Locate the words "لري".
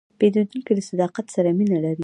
1.85-1.99